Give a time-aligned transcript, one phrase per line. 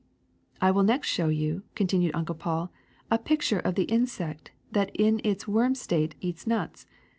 [0.63, 2.71] ''*^I will next show you,'^ continued Uncle Paul,
[3.11, 6.87] ^^a picture of the insect that in its worm state eats nuts.